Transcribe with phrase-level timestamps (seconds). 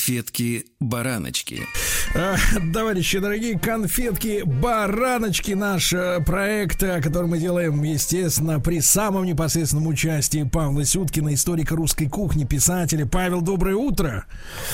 [0.00, 1.66] Конфетки-бараночки.
[2.14, 2.36] А,
[2.72, 10.48] товарищи дорогие, конфетки, бараночки, наш э, проект, который мы делаем, естественно, при самом непосредственном участии
[10.50, 13.04] Павла Сюткина, историка русской кухни, писателя.
[13.04, 14.24] Павел, доброе утро.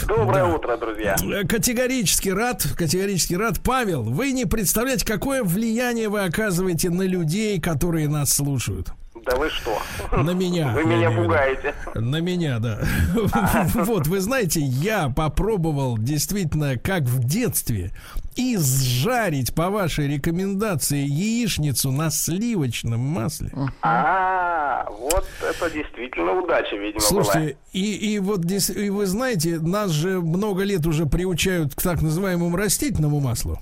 [0.07, 0.55] Доброе да.
[0.55, 1.17] утро, друзья.
[1.20, 3.61] Э, категорически рад, категорически рад.
[3.65, 8.93] Павел, вы не представляете, какое влияние вы оказываете на людей, которые нас слушают.
[9.27, 9.77] Да вы что?
[10.12, 10.73] На меня.
[10.73, 11.75] Вы меня пугаете.
[11.95, 12.79] На меня, да.
[13.75, 17.91] Вот, вы знаете, я попробовал действительно, как в детстве,
[18.37, 23.51] изжарить по вашей рекомендации яичницу на сливочном масле.
[23.83, 29.91] А, вот это действительно удача, видимо, Слушайте, и, и вот здесь, и вы знаете, нас
[29.91, 33.59] же много лет уже приучают к так называемому растительному маслу.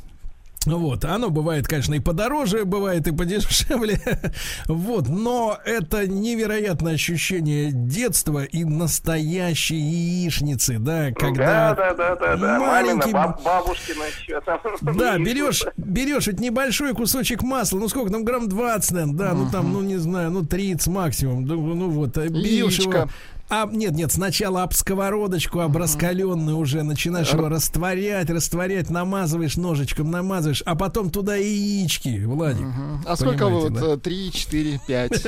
[0.66, 4.00] Вот, оно бывает, конечно, и подороже, бывает и подешевле.
[4.66, 12.58] Вот, но это невероятное ощущение детства и настоящей яичницы, да, когда да, да, да, да,
[12.58, 14.60] маленький Мамина, бабушкина что-то.
[14.94, 19.50] Да, берешь, берешь вот небольшой кусочек масла, ну сколько, там грамм 20, наверное, да, ну
[19.50, 23.08] там, ну не знаю, ну 30 максимум, ну вот, берешь его,
[23.50, 30.10] а, нет, нет, сначала об сковородочку, об раскаленную уже начинаешь его растворять, растворять, намазываешь ножичком,
[30.10, 32.66] намазываешь, а потом туда яички, Владик.
[33.06, 33.72] А сколько вот?
[33.74, 33.96] Да?
[33.96, 35.26] 3, 4, 5.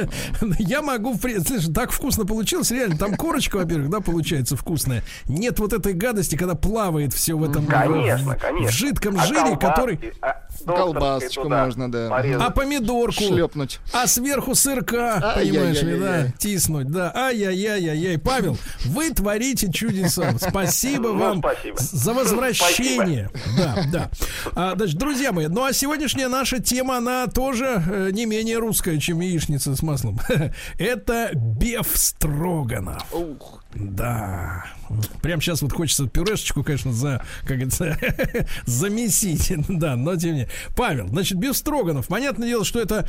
[0.60, 5.02] Я могу, слушай, так вкусно получилось, реально, там корочка, во-первых, да, получается вкусная.
[5.26, 8.68] Нет вот этой гадости, когда плавает все в этом конечно, в, конечно.
[8.68, 10.12] в жидком а жире, который...
[10.22, 12.08] А, Колбасочку можно, да.
[12.16, 13.22] А помидорку.
[13.22, 13.78] Шлепнуть.
[13.92, 17.12] А сверху сырка, понимаешь ли, да, тиснуть, да.
[18.06, 18.18] Ай-яй-яй-яй-яй.
[18.18, 20.34] Павел, вы творите чудеса.
[20.38, 21.42] Спасибо ну, вам
[21.76, 23.30] за возвращение.
[23.56, 24.10] Да, да.
[24.54, 28.98] А, значит, друзья мои, ну а сегодняшняя наша тема, она тоже э, не менее русская,
[28.98, 30.18] чем яичница с маслом.
[30.78, 33.02] Это беф строганов.
[33.12, 33.62] Ух.
[33.74, 34.64] Да.
[35.20, 37.98] Прям сейчас вот хочется пюрешечку, конечно, за, как это,
[38.64, 39.52] замесить.
[39.68, 40.48] Да, но тем не менее.
[40.74, 42.06] Павел, значит, без строганов.
[42.06, 43.06] Понятное дело, что это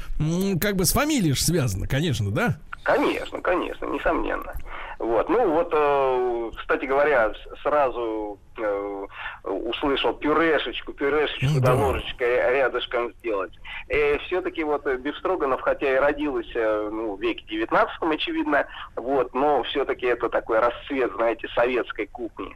[0.60, 2.58] как бы с фамилией связано, конечно, да?
[2.84, 4.54] Конечно, конечно, несомненно.
[5.00, 5.30] Вот.
[5.30, 7.32] Ну вот, э, кстати говоря,
[7.62, 9.06] сразу э,
[9.44, 13.54] услышал пюрешечку, пюрешечку, да, ложечкой рядышком сделать.
[13.90, 18.66] И все-таки вот Бифстроганов, хотя и родился ну, в веке 19 очевидно,
[18.96, 22.56] вот, но все-таки это такой расцвет, знаете, советской кухни.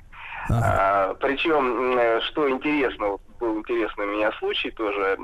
[0.50, 0.62] Ага.
[0.64, 5.18] А, причем, что интересно, был интересный у меня случай тоже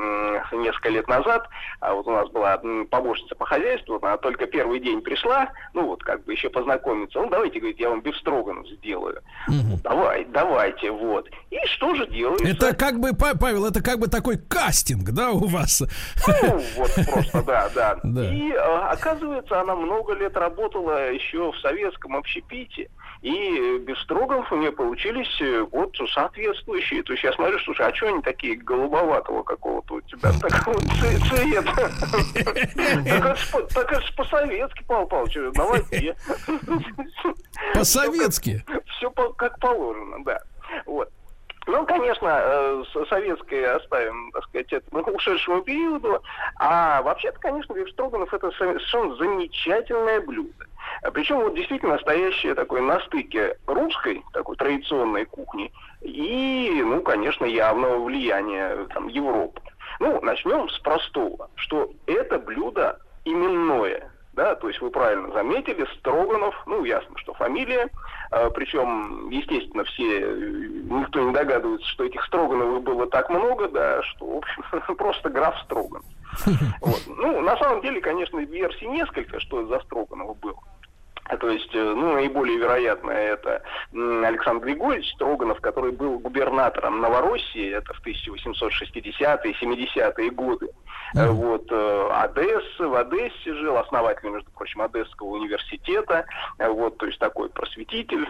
[0.52, 1.48] несколько лет назад.
[1.80, 2.58] А вот у нас была
[2.90, 7.20] помощница по хозяйству, она только первый день пришла, ну вот как бы еще познакомиться.
[7.20, 9.22] Ну давайте, говорит, я вам бифстроганов сделаю.
[9.48, 9.80] Угу.
[9.84, 11.30] Давай, давайте, вот.
[11.52, 12.42] И что же делают?
[12.42, 15.82] Это как бы, Павел, это как бы такой кастинг, да, у вас?
[15.82, 18.00] Ну, вот просто, да, да.
[18.04, 18.34] да.
[18.34, 22.90] И а, оказывается, она много лет работала еще в советском общепите.
[23.22, 27.04] И без строгов у нее получились э, вот соответствующие.
[27.04, 30.80] То есть я смотрю, слушай, а что они такие голубоватого какого-то у тебя такого
[31.30, 31.92] цвета?
[33.74, 36.16] Так это по-советски, Павел Павлович, давайте.
[37.74, 38.64] По-советски?
[38.98, 40.40] Все как положено, да.
[40.86, 41.10] Вот.
[41.68, 46.24] Ну, конечно, э, советское оставим, так сказать, этому ушедшему периоду.
[46.56, 50.66] А вообще-то, конечно, биф строганов это совершенно замечательное блюдо.
[51.04, 55.72] А Причем вот действительно настоящее такое на стыке русской, такой традиционной кухни
[56.02, 59.62] и, ну, конечно, явного влияния там, Европы.
[60.00, 66.56] Ну, начнем с простого, что это блюдо именное, да, то есть вы правильно заметили, Строганов,
[66.68, 67.90] ну, ясно, что фамилия,
[68.32, 74.26] э, причем, естественно, все, никто не догадывается, что этих Строгановых было так много, да, что,
[74.26, 76.04] в общем, просто граф Строган.
[76.82, 77.02] Вот.
[77.08, 80.60] Ну, на самом деле, конечно, версий несколько, что за Строганова было.
[81.36, 83.62] То есть, э, ну, наиболее вероятное это
[83.94, 90.70] Александр Григорьевич Строганов, который был губернатором Новороссии, это в 1860-е, 70-е годы.
[91.16, 91.32] Mm-hmm.
[91.32, 96.26] Вот, э, Одесса, в Одессе жил, основатель, между прочим, Одесского университета,
[96.60, 98.28] вот, то есть такой просветитель,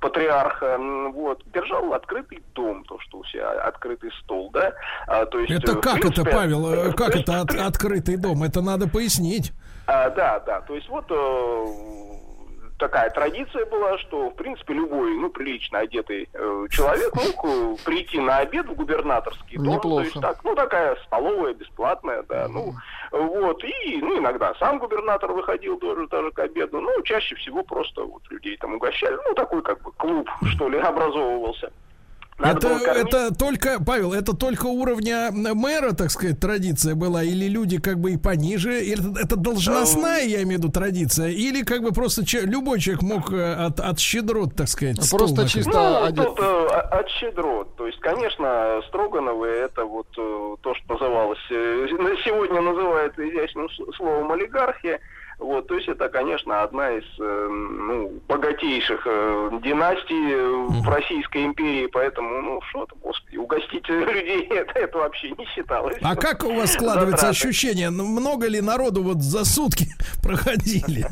[0.00, 0.62] патриарх,
[1.12, 4.72] вот, держал открытый дом, то, что у себя открытый стол, да.
[5.06, 8.42] А, то есть, это как принципе, это, Павел, как это от, открытый дом?
[8.42, 9.52] Это надо пояснить.
[9.86, 11.06] А, да, да, то есть вот
[12.78, 18.20] такая традиция была, что, в принципе, любой, ну, прилично одетый э, человек мог э, прийти
[18.20, 19.74] на обед в губернаторский дом.
[19.74, 20.02] Неплохо.
[20.02, 22.74] То есть, так, ну, такая столовая бесплатная, да, ну,
[23.10, 28.02] вот, и, ну, иногда сам губернатор выходил тоже, даже к обеду, ну, чаще всего просто
[28.02, 31.72] вот людей там угощали, ну, такой как бы клуб, что ли, образовывался.
[32.38, 37.78] Надо это, это только, Павел, это только уровня мэра, так сказать, традиция была, или люди
[37.78, 41.92] как бы и пониже, или это должностная, я имею в виду, традиция, или как бы
[41.92, 45.52] просто че, любой человек мог э, от, от щедрот, так сказать, Просто накрыть.
[45.52, 46.24] чисто ну, одет.
[46.26, 52.60] Тут, э, от щедрот, то есть, конечно, Строгановы это вот э, то, что называлось, сегодня
[52.60, 54.98] называют изящным словом олигархия,
[55.38, 61.86] вот, то есть это, конечно, одна из э, ну, богатейших э, династий в Российской империи,
[61.86, 65.96] поэтому, ну, что то господи, угостить людей это, это вообще не считалось.
[66.02, 67.48] А как у вас складывается затраты.
[67.48, 69.86] ощущение, ну, много ли народу вот за сутки
[70.22, 71.06] проходили?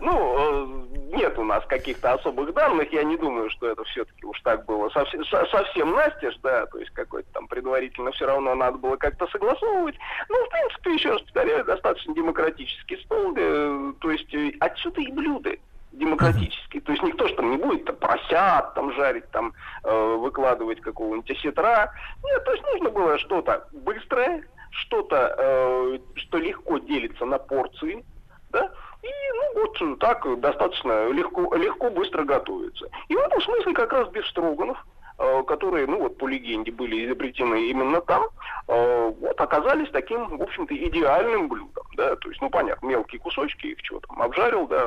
[0.00, 2.92] Ну, нет у нас каких-то особых данных.
[2.92, 6.90] Я не думаю, что это все-таки уж так было совсем, совсем настежь, да, то есть
[6.92, 9.96] какой-то там предварительно все равно надо было как-то согласовывать.
[10.28, 15.12] Ну, в принципе, еще раз повторяю, достаточно демократический стол, э, то есть э, отсюда и
[15.12, 15.52] блюда
[15.92, 16.80] демократический.
[16.80, 19.52] То есть никто же там не будет там, поросят там жарить, там
[19.84, 21.92] э, выкладывать какого-нибудь осетра.
[22.24, 28.04] Нет, то есть нужно было что-то быстрое, что-то, э, что легко делится на порции,
[28.50, 32.88] да, и, ну, вот так достаточно легко, легко быстро готовится.
[33.08, 34.78] И в этом смысле как раз без строганов,
[35.18, 38.24] э, которые, ну, вот по легенде были изобретены именно там,
[38.68, 43.68] э, вот оказались таким, в общем-то, идеальным блюдом, да, то есть, ну, понятно, мелкие кусочки,
[43.68, 44.86] их что там, обжарил, да,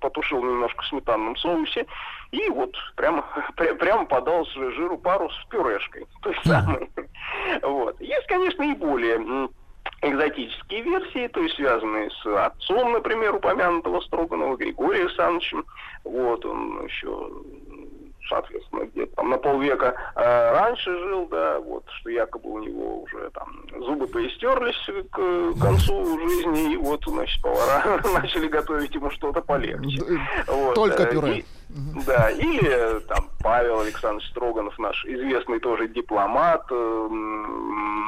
[0.00, 1.86] потушил немножко в сметанном соусе,
[2.32, 3.24] и вот прямо,
[3.56, 6.90] прямо подал жиру пару с пюрешкой, той самой.
[7.62, 8.00] Вот.
[8.00, 9.48] Есть, конечно, и более
[10.08, 15.64] экзотические версии, то есть связанные с отцом, например, упомянутого Строганова, Григорием Александровичем.
[16.04, 17.30] Вот, он еще
[18.28, 23.30] соответственно, где-то там на полвека э, раньше жил, да, вот, что якобы у него уже
[23.30, 30.02] там зубы поистерлись к концу жизни, и вот, значит, повара начали готовить ему что-то полегче.
[30.46, 31.38] Вот, Только э, пюре.
[31.38, 31.44] И,
[32.06, 37.08] да, или там Павел Александрович Строганов, наш известный тоже дипломат э,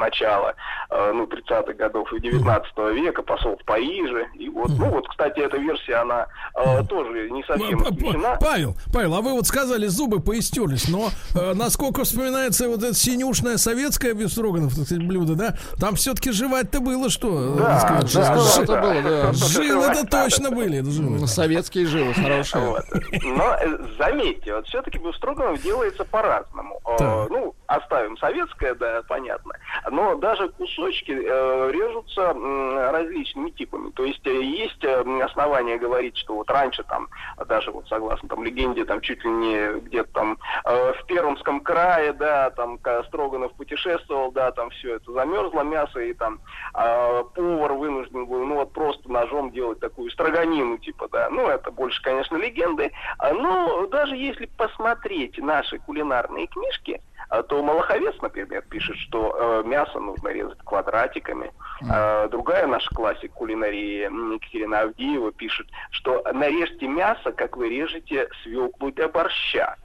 [0.01, 0.55] начала
[0.91, 4.29] э, ну, 30-х годов и 19 века, посол в Париже.
[4.35, 8.39] И вот, ну вот, кстати, эта версия, она э, тоже не совсем исключена.
[8.41, 13.57] Павел, Павел, а вы вот сказали, зубы поистерлись, но э, насколько вспоминается вот это синюшное
[13.57, 17.55] советское без Строганов, сказать, блюдо, да, там все-таки жевать-то было что?
[17.57, 18.15] Да, сказать,
[18.67, 19.33] да, было, да.
[19.33, 20.85] Жилы-то точно были.
[21.27, 22.83] Советские жилы, хорошие.
[23.25, 23.56] Но
[23.99, 26.81] заметьте, вот все-таки Бустроганов делается по-разному.
[26.87, 29.55] Э, ну, оставим советское, да, понятно.
[29.91, 33.91] Но даже кусочки э, режутся э, различными типами.
[33.91, 37.09] То есть э, есть э, основания говорить, что вот раньше там,
[37.47, 42.13] даже вот согласно там легенде, там чуть ли не где-то там э, в Пермском крае,
[42.13, 42.79] да, там
[43.09, 46.41] Строганов путешествовал, да, там все это замерзло мясо, и там
[46.75, 51.29] э, повар вынужден был, ну вот просто ножом делать такую строганину, типа, да.
[51.31, 52.93] Ну, это больше, конечно, легенды.
[53.21, 59.99] Но даже если посмотреть наши кулинарные книжки, а то Малаховец, например, пишет, что э, мясо
[59.99, 61.53] нужно резать квадратиками.
[61.91, 68.93] Э, другая наша классик кулинарии Екатерина Авдеева пишет, что нарежьте мясо, как вы режете свеклу
[68.93, 69.77] для борща.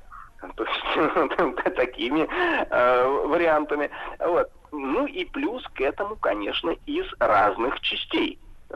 [0.55, 2.27] То есть такими
[2.69, 3.89] э, вариантами.
[4.19, 4.49] Вот.
[4.71, 8.39] Ну и плюс к этому, конечно, из разных частей
[8.69, 8.75] э,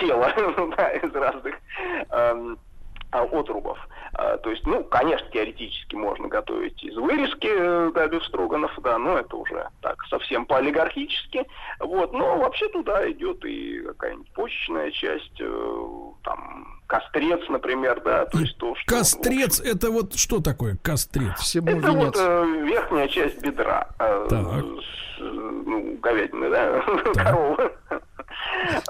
[0.00, 0.32] тела,
[0.76, 1.54] да, из разных
[2.10, 2.56] э,
[3.22, 3.78] отрубов.
[4.14, 9.18] А, то есть, ну, конечно, теоретически можно готовить из вырезки э, да, бифстроганов, да, но
[9.18, 11.44] это уже так совсем по-олигархически.
[11.80, 15.80] Вот, но вообще туда идет и какая-нибудь почечная часть, э,
[16.22, 18.86] там, кострец, например, да, то есть то, что...
[18.86, 21.38] Кострец, общем, это вот что такое кострец?
[21.40, 22.04] Всему это венец.
[22.04, 23.88] вот э, верхняя часть бедра.
[23.98, 26.82] Э, с, ну, говядины, да,
[27.14, 27.72] коровы.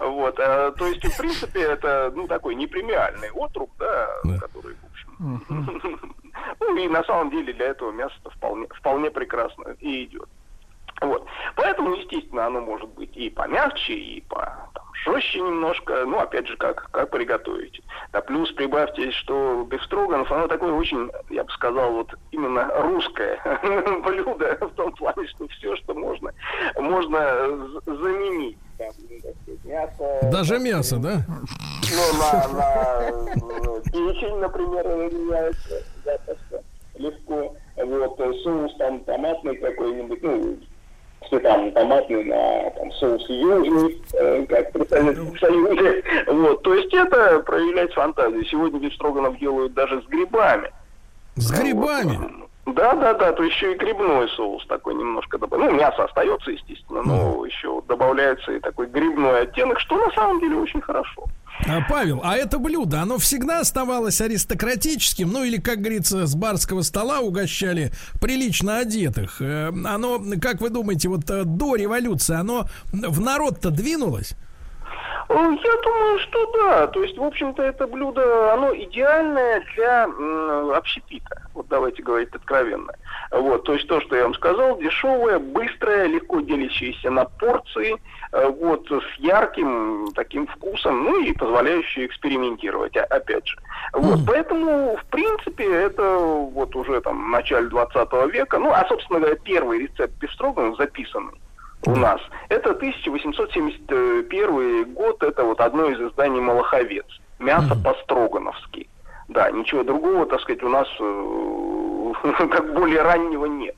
[0.00, 4.08] Вот, э, то есть, в принципе, это, ну, такой непремиальный отруб, да,
[4.40, 6.14] который, в общем...
[6.60, 10.28] Ну, и на самом деле для этого мясо вполне, вполне прекрасно и идет.
[11.00, 11.26] Вот.
[11.56, 16.04] Поэтому, естественно, оно может быть и помягче, и по там, жестче немножко.
[16.06, 17.80] Ну, опять же, как, как приготовить.
[18.12, 23.40] Да, плюс прибавьте, что бифстроганов, оно такое очень, я бы сказал, вот именно русское
[24.04, 26.32] блюдо в том плане, что все, что можно,
[26.76, 27.20] можно
[27.86, 28.58] заменить.
[28.78, 28.88] Там,
[29.64, 30.30] мясо.
[30.32, 31.24] Даже мясо, да?
[31.28, 35.82] Ну, на, на печень, например, меняется.
[36.04, 36.18] Да,
[36.96, 37.56] легко.
[37.76, 40.56] Вот, соус там томатный какой-нибудь, ну,
[41.28, 46.04] сметану томатную на там, соус южный, э, как при Советском Союзе.
[46.26, 46.62] Вот.
[46.62, 48.44] То есть это проявлять фантазию.
[48.46, 50.70] Сегодня бифстроганов делают даже с грибами.
[51.36, 52.16] С грибами?
[52.16, 52.48] Вот.
[52.66, 55.74] Да, да, да, то еще и грибной соус такой немножко добавляется.
[55.74, 60.56] Ну, мясо остается, естественно, но еще добавляется и такой грибной оттенок, что на самом деле
[60.56, 61.26] очень хорошо.
[61.68, 66.82] А, Павел, а это блюдо, оно всегда оставалось аристократическим, ну или, как говорится, с барского
[66.82, 69.40] стола угощали прилично одетых.
[69.40, 74.34] Э, оно, как вы думаете, вот э, до революции, оно в народ-то двинулось?
[75.28, 76.86] Э, я думаю, что да.
[76.88, 80.04] То есть, в общем-то, это блюдо, оно идеальное для
[80.76, 81.42] общепита.
[81.54, 82.92] Вот давайте говорить откровенно.
[83.30, 87.96] Вот, то есть то, что я вам сказал, дешевое, быстрое, легко делящееся на порции,
[88.32, 93.56] э, вот, с ярким таким вкусом, ну и позволяющее экспериментировать, опять же.
[93.92, 94.24] Вот, mm.
[94.26, 99.36] поэтому, в принципе, это вот уже там в начале 20 века, ну, а, собственно говоря,
[99.36, 101.40] первый рецепт бифстроганов записанный
[101.86, 102.20] у нас.
[102.48, 107.06] Это 1871 год, это вот одно из изданий «Малаховец».
[107.38, 108.88] Мясо по-строгановски.
[109.28, 112.12] Да, ничего другого, так сказать, у нас э,
[112.50, 113.76] как более раннего нет.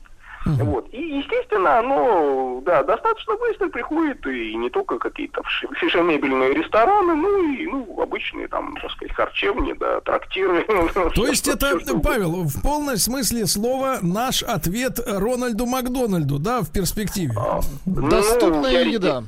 [0.55, 0.87] Вот.
[0.91, 5.41] И, естественно, оно, да, достаточно быстро приходит, и не только какие-то
[5.79, 10.65] фешенебельные рестораны, ну и, ну, обычные там, так сказать, харчевни, да, трактиры.
[11.15, 17.33] То есть это, Павел, в полном смысле слова наш ответ Рональду Макдональду, да, в перспективе?
[17.37, 19.23] А, Доступная ну, еда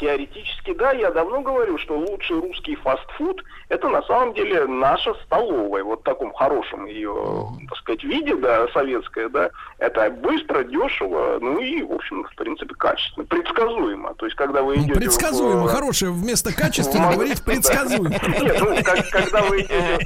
[0.00, 5.82] теоретически, да, я давно говорю, что лучший русский фастфуд это на самом деле наша столовая,
[5.82, 11.58] вот в таком хорошем ее, так сказать, виде, да, советская, да, это быстро, дешево, ну
[11.58, 14.14] и, в общем, в принципе, качественно, предсказуемо.
[14.14, 14.94] То есть, когда вы идете...
[14.94, 15.68] Предсказуемо, в...
[15.68, 18.10] хорошее, вместо качественно говорить предсказуемо.
[18.40, 18.76] Нет, ну,
[19.10, 19.98] когда вы идете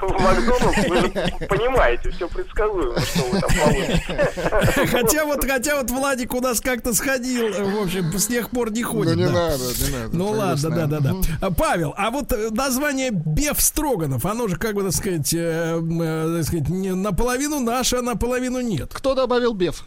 [0.00, 4.86] в Макдональдс, вы же понимаете, все предсказуемо, что вы там получите.
[4.90, 8.82] Хотя вот, хотя вот Владик у нас как-то сходил, в общем, с тех пор не
[8.82, 10.16] ходит не надо, не надо.
[10.16, 11.50] Ну ладно, да, да, да.
[11.50, 16.34] Павел, а вот э, название Беф Строганов, оно же, как бы, так сказать, э, э,
[16.36, 18.92] так сказать, не, наполовину наше, а наполовину нет.
[18.92, 19.84] Кто добавил Беф?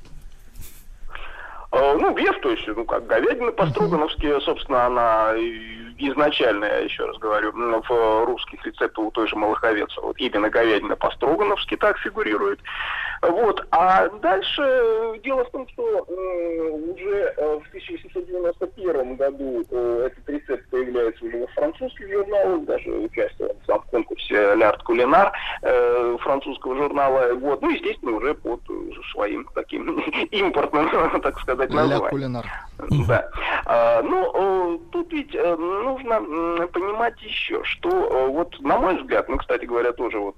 [1.71, 5.33] Ну, Беф, то есть, ну, как говядина по-строгановски, собственно, она
[5.97, 10.95] изначально, я еще раз говорю, в русских рецептах у той же Малаховеца, вот именно говядина
[10.95, 12.59] по-строгановски так фигурирует.
[13.21, 13.65] Вот.
[13.71, 21.25] А дальше дело в том, что э, уже в 1891 году э, этот рецепт появляется
[21.25, 25.31] уже во французских журналах, даже участвовал сам в конкурсе «Лярд Кулинар»
[25.63, 27.33] э, французского журнала.
[27.35, 27.61] Вот.
[27.61, 28.61] Ну, естественно, уже под
[29.11, 29.99] своим таким
[30.31, 30.89] импортным,
[31.21, 32.09] так сказать, названием.
[32.09, 32.45] Кулинар.
[33.07, 33.29] Да.
[33.65, 36.21] А, ну, тут ведь нужно
[36.67, 37.89] понимать еще, что
[38.29, 40.35] вот, на мой взгляд, ну, кстати говоря, тоже вот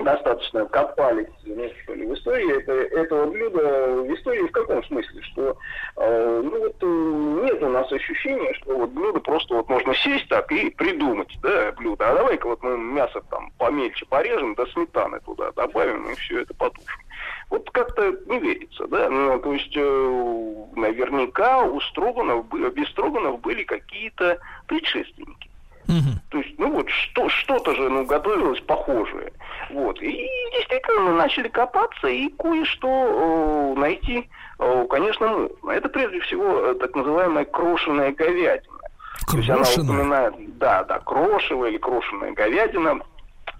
[0.00, 3.88] достаточно копались ну, что ли, в истории это, этого блюда.
[4.02, 5.22] В истории в каком смысле?
[5.22, 5.56] Что
[5.96, 10.28] э, ну, вот, э, нет у нас ощущения, что вот блюдо просто вот можно сесть
[10.28, 12.10] так и придумать да, блюдо.
[12.10, 16.54] А давай-ка вот мы мясо там помельче порежем, до сметаны туда добавим и все это
[16.54, 17.00] потушим.
[17.50, 19.08] Вот как-то не верится, да?
[19.08, 25.51] Ну, то есть э, наверняка у Строганов, без Строганов были какие-то предшественники.
[25.88, 26.20] Угу.
[26.30, 29.32] То есть, ну вот, что, что-то же, ну, готовилось похожее.
[29.70, 30.00] Вот.
[30.00, 35.48] И действительно мы начали копаться и кое-что э, найти, э, конечно.
[35.68, 38.78] Это прежде всего э, так называемая крошеная говядина.
[39.26, 39.58] Крошеная?
[39.58, 43.00] То есть она упоминает, да, да, крошевая или крошеная говядина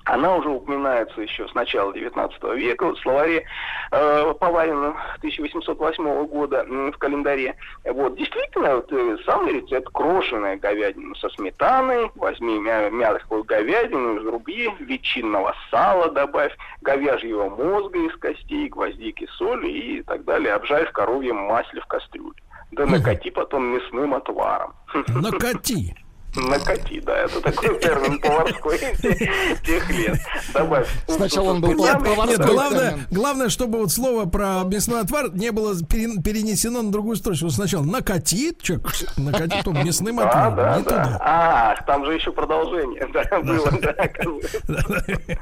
[0.05, 3.45] она уже упоминается еще с начала XIX века в словаре
[3.91, 7.57] э, Поварина 1808 года в календаре.
[7.85, 14.69] Вот, действительно, вот, э, самый рецепт крошеная говядина со сметаной, возьми мя- мягкую говядину, изруби,
[14.81, 21.37] ветчинного сала добавь, говяжьего мозга из костей, гвоздики, соли и так далее, обжарь в коровьем
[21.37, 22.35] масле в кастрюле.
[22.73, 24.73] Да накати потом мясным отваром.
[25.09, 25.95] Накати.
[26.35, 28.79] Накати, да, это такой термин поварской
[29.67, 30.19] тех лет.
[30.55, 30.89] Добавь.
[31.07, 32.29] Сначала он был поварской.
[32.29, 37.51] Нет, главное, главное, чтобы вот слово про мясной отвар не было перенесено на другую строчку.
[37.51, 41.05] Сначала накати, человек, накати, то мясным отваром, да, не да.
[41.05, 41.19] туда.
[41.21, 43.93] А, там же еще продолжение, да, было, да,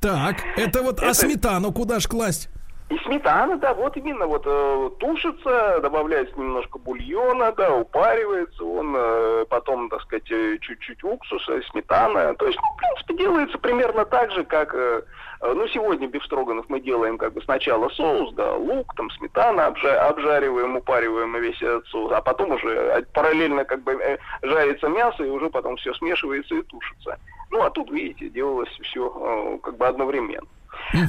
[0.00, 2.48] Так, это вот, а сметану куда ж класть?
[2.90, 9.46] И сметана, да, вот именно вот э, тушится, добавляется немножко бульона, да, упаривается он, э,
[9.48, 12.34] потом, так сказать, э, чуть-чуть уксуса, сметана.
[12.34, 15.02] То есть, ну, в принципе, делается примерно так же, как, э,
[15.40, 19.96] э ну, сегодня бифстроганов мы делаем как бы сначала соус, да, лук, там, сметана, обжа-
[20.06, 25.24] обжариваем, упариваем весь этот соус, а потом уже э, параллельно как бы э, жарится мясо,
[25.24, 27.18] и уже потом все смешивается и тушится.
[27.50, 30.46] Ну, а тут, видите, делалось все э, как бы одновременно.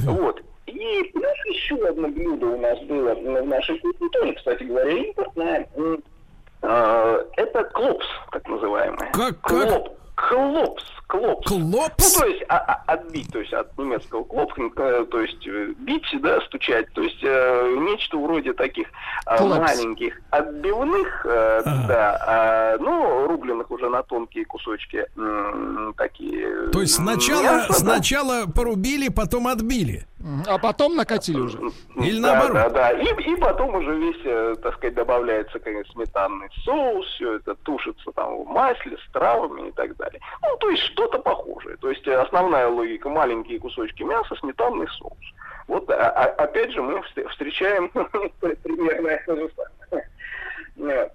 [0.06, 0.40] Вот.
[0.66, 5.68] И плюс еще одно блюдо у нас было в нашей кухне, тоже, кстати говоря, импортное.
[6.62, 9.10] А, это клопс, так называемый.
[9.12, 9.40] Как?
[9.42, 9.92] как?
[10.16, 11.46] Клопс, клопс.
[11.46, 12.14] Клопс?
[12.14, 15.72] Ну, то есть а, а, отбить, то есть от немецкого клопс, э, то есть э,
[15.78, 18.88] бить, да, стучать, то есть э, нечто вроде таких
[19.26, 21.84] э, маленьких отбивных, э, ага.
[21.88, 26.68] да, э, ну, рубленных уже на тонкие кусочки, э, такие.
[26.68, 28.52] То есть сначала, мясо, сначала да?
[28.52, 30.06] порубили, потом отбили.
[30.46, 31.58] А потом накатили уже?
[31.96, 32.54] Или да, наоборот?
[32.54, 37.36] Да, да, и, и потом уже весь, э, так сказать, добавляется, конечно, сметанный соус, все
[37.36, 40.20] это тушится там в масле, с травами и так далее.
[40.42, 41.76] Ну, то есть что-то похожее.
[41.76, 45.12] То есть основная логика, маленькие кусочки мяса, сметанный соус.
[45.68, 47.88] Вот, а, а, опять же, мы встречаем
[48.40, 51.10] примерно то же самое.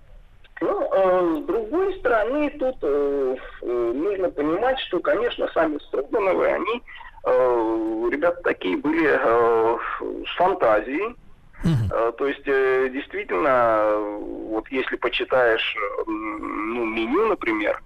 [0.62, 6.84] Ну, э, с другой стороны, тут э, э, нужно понимать, что, конечно, сами Строгановы, они
[7.24, 9.78] Э, ребята такие были э,
[10.26, 11.16] с фантазией.
[11.64, 12.12] Uh-huh.
[12.14, 17.80] То есть, действительно, вот если почитаешь ну, меню, например,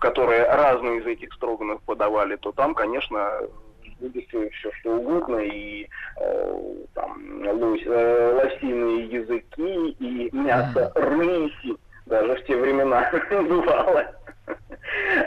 [0.00, 3.40] которые разные из этих строганов подавали, то там, конечно,
[4.00, 5.88] будет все что угодно, и
[6.94, 11.76] там лось, лосиные языки, и мясо рыси,
[12.06, 14.06] даже в те времена бывало.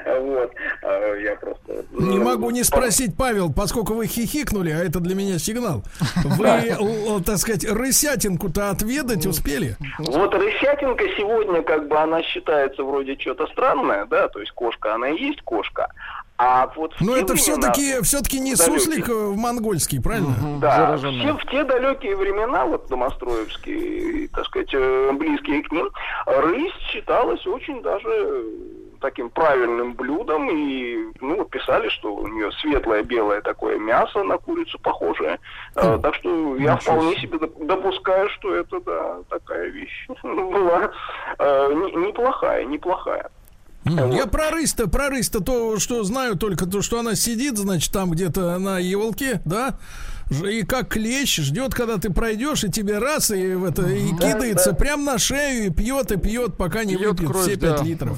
[0.06, 0.54] Вот.
[0.82, 1.86] А я просто...
[2.04, 5.84] Не могу не спросить, Павел, поскольку вы хихикнули, а это для меня сигнал.
[6.24, 9.78] Вы, так сказать, рысятинку-то отведать успели?
[10.00, 15.10] Вот рысятинка сегодня, как бы, она считается вроде что-то странное, да, то есть кошка, она
[15.10, 15.88] и есть кошка.
[16.38, 18.80] А вот Но это все-таки все-таки не далекие...
[18.80, 20.30] суслик э, в монгольский, правильно?
[20.30, 25.90] Угу, да, все, в те далекие времена, вот домостроевские, так сказать, э, близкие к ним,
[26.26, 28.46] рысь считалась очень даже
[29.04, 34.80] таким правильным блюдом и ну, писали, что у нее светлое белое такое мясо на курицу
[34.80, 35.40] похожее.
[35.76, 37.38] А, так что я вполне себе.
[37.38, 40.08] допускаю, что это да, такая вещь.
[40.24, 40.90] Была
[41.38, 43.30] а, неплохая, неплохая.
[43.86, 48.12] Я про рысь-то, про рысь-то то, что знаю только то, что она сидит, значит, там
[48.12, 49.78] где-то на елке, да,
[50.30, 54.32] и как клещ ждет, когда ты пройдешь, и тебе раз, и, в это, и да,
[54.32, 54.78] кидается да.
[54.78, 57.84] прям на шею, и пьет, и пьет, пока не пьет выпьет кровь, все 5 да.
[57.84, 58.18] литров.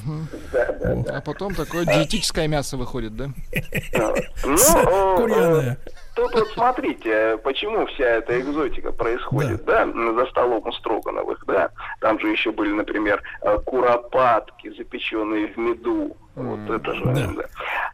[1.08, 3.30] А потом такое диетическое мясо выходит, да?
[4.46, 5.78] Ну, Куриное.
[6.16, 11.72] Тут вот смотрите, почему вся эта экзотика происходит, да, да за столом у Строгановых, да.
[12.00, 16.16] Там же еще были, например, э, куропатки, запеченные в меду.
[16.36, 17.04] Вот mm, это же.
[17.06, 17.32] Да.
[17.36, 17.46] Да.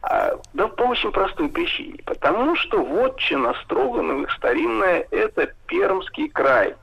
[0.02, 2.00] А, да по очень простой причине.
[2.04, 6.74] Потому что вотчина Строгановых старинная– это Пермский край.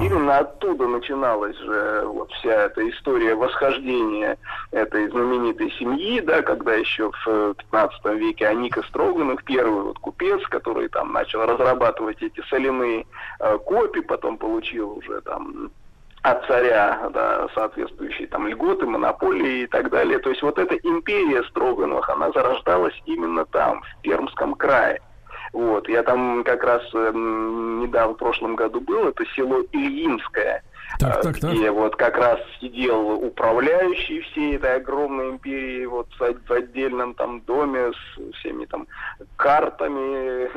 [0.00, 4.38] Именно оттуда начиналась же вот вся эта история восхождения
[4.70, 10.88] этой знаменитой семьи, да, когда еще в 15 веке Аника Строганов, первый вот купец, который
[10.88, 13.04] там начал разрабатывать эти соляные
[13.40, 15.70] э, копии, потом получил уже там
[16.24, 20.18] от царя да, соответствующие там льготы, монополии и так далее.
[20.18, 25.02] То есть вот эта империя Строгановых, она зарождалась именно там, в Пермском крае.
[25.52, 30.64] Вот, я там как раз э, недавно, в прошлом году был, это село Ильинское,
[30.98, 31.52] так, так, так.
[31.52, 37.92] где вот как раз сидел управляющий всей этой огромной империи вот в отдельном там доме
[37.92, 38.88] с всеми там
[39.36, 40.48] картами,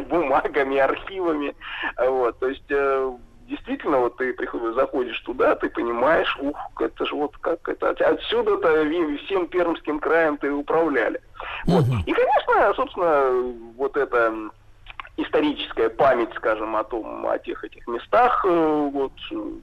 [0.08, 1.54] бумагами, архивами,
[1.98, 3.12] вот, то есть э,
[3.50, 8.84] действительно, вот ты приходишь, заходишь туда, ты понимаешь, ух, это же вот как это, отсюда-то
[9.26, 11.20] всем Пермским краем ты управляли.
[11.66, 11.84] Вот.
[12.06, 14.50] И, конечно, собственно, вот это
[15.16, 19.12] историческая память, скажем, о том, о тех этих местах, э, вот,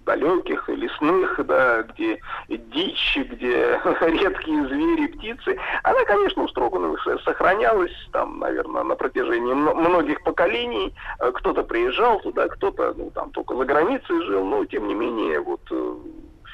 [0.06, 8.40] далеких, лесных, да, где дичь, где редкие звери, птицы, она, конечно, у Строгановых сохранялась, там,
[8.40, 10.94] наверное, на протяжении многих поколений.
[11.20, 15.40] Э, кто-то приезжал туда, кто-то, ну, там, только за границей жил, но, тем не менее,
[15.40, 15.96] вот, э,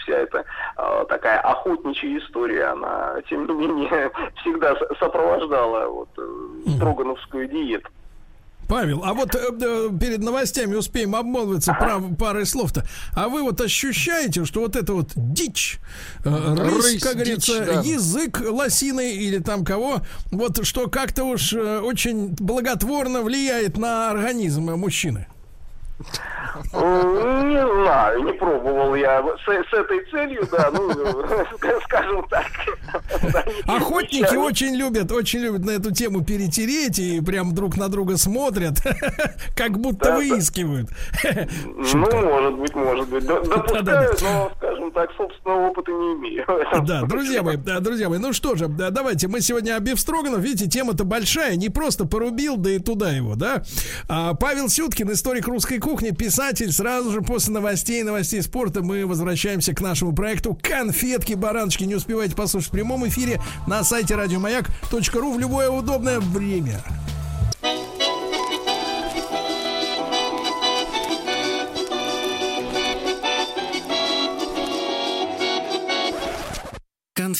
[0.03, 0.45] вся эта
[0.77, 7.89] э, такая охотничья история, она, тем не менее, всегда сопровождала вот, э, строгановскую диету.
[8.67, 12.85] Павел, а вот э, перед новостями успеем обмолвиться про парой слов-то.
[13.13, 15.79] А вы вот ощущаете, что вот это вот дичь,
[16.23, 17.81] э, рысь, рысь, как говорится, дичь, да.
[17.81, 24.71] язык лосиный или там кого, вот что как-то уж э, очень благотворно влияет на организм
[24.75, 25.27] мужчины?
[26.73, 30.89] Не знаю, не пробовал я с, с этой целью, да, ну,
[31.83, 32.45] скажем так.
[33.65, 38.75] Охотники очень любят, очень любят на эту тему перетереть и прям друг на друга смотрят,
[39.55, 40.89] как будто выискивают.
[41.65, 43.25] Ну, может быть, может быть.
[43.25, 46.45] Допускают, но, скажем так, собственного опыта не имею.
[46.85, 50.39] Да, друзья мои, да, друзья мои, ну что же, да, давайте, мы сегодня о Бефстроганов,
[50.39, 53.63] видите, тема-то большая, не просто порубил, да и туда его, да.
[54.07, 59.73] А, Павел Сюткин, историк русской кухни, писатель, сразу же после новостей, новостей спорта мы возвращаемся
[59.73, 61.83] к нашему проекту «Конфетки, бараночки».
[61.83, 66.83] Не успевайте послушать в прямом эфире на сайте радиомаяк.ру в любое удобное время.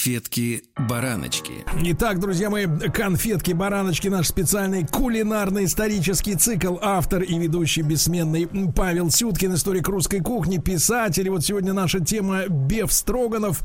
[0.04, 1.64] Конфетки-бараночки.
[1.86, 6.76] Итак, друзья мои, конфетки-бараночки, наш специальный кулинарно-исторический цикл.
[6.82, 11.28] Автор и ведущий бессменный Павел Сюткин, историк русской кухни, писатель.
[11.28, 13.62] И вот сегодня наша тема Беф Строганов.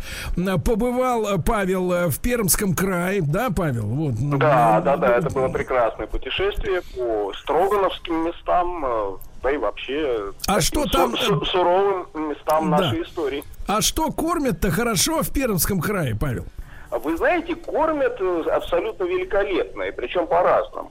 [0.65, 3.87] Побывал Павел в Пермском крае, да, Павел?
[3.89, 4.15] Вот.
[4.39, 10.61] Да, да, да, это было прекрасное путешествие по Строгановским местам, э, да и вообще а
[10.61, 12.79] что там су- суровым местам да.
[12.79, 13.45] нашей истории.
[13.67, 16.45] А что кормят-то хорошо в Пермском крае, Павел?
[16.91, 20.91] Вы знаете, кормят э, абсолютно великолепно, и причем по-разному.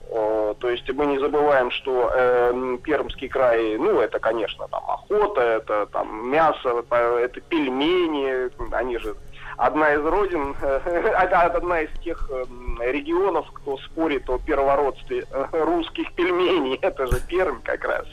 [0.59, 5.87] То есть мы не забываем, что э, Пермский край, ну, это, конечно, там охота, это
[5.87, 9.15] там мясо, это пельмени, они же
[9.57, 16.75] одна из родин, одна из тех эм, регионов, кто спорит о первородстве э, русских пельменей.
[16.81, 18.05] Это же Пермь как раз.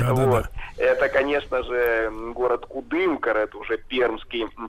[0.00, 0.30] Да, вот.
[0.30, 0.82] да, да.
[0.82, 4.68] Это, конечно же, город Кудымкар, это уже пермский Э,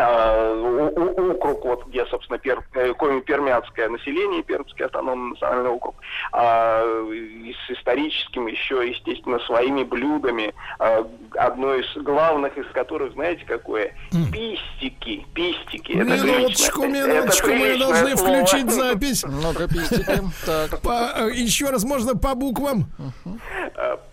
[0.00, 5.96] округ, вот где, собственно, пер, э, пермяцкое население, Пермский автономный национальный округ,
[6.32, 13.94] а, с историческим еще, естественно, своими блюдами, а, одно из главных из которых, знаете, какое?
[14.32, 15.92] Пистики, пистики.
[15.92, 18.44] Минуточку, минуточку, мы должны слово.
[18.44, 19.24] включить запись.
[19.24, 20.20] Много пистики.
[20.46, 20.80] Так.
[20.80, 22.86] По, э, еще раз, можно по буквам?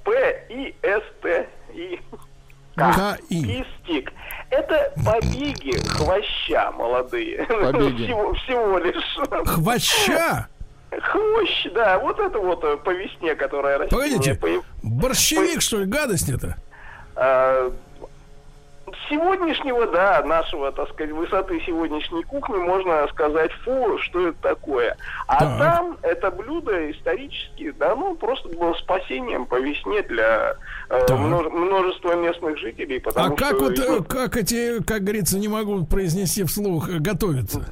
[0.04, 2.00] П, И, С, Т, И.
[2.78, 3.44] К-И.
[3.44, 4.12] Кистик.
[4.50, 7.46] Это побеги хвоща молодые.
[7.50, 8.06] Побеги.
[8.06, 9.48] Всего, всего лишь.
[9.48, 10.48] Хвоща?
[10.90, 13.92] Хвощ, да, вот это вот э, по весне, которая растет.
[13.92, 14.48] Погодите, по...
[14.84, 15.62] борщевик, по...
[15.62, 16.56] что ли, гадость это?
[17.16, 17.74] А,
[19.10, 24.96] сегодняшнего, да, нашего, так сказать, высоты сегодняшней кухни можно сказать, фу, что это такое.
[25.28, 25.60] А так.
[25.60, 30.56] там это блюдо исторически, да, ну, просто было спасением по весне для
[30.90, 33.00] э, множества местных жителей.
[33.00, 37.66] Потому а как что, вот, ну, как эти, как говорится, не могу произнести вслух, готовятся?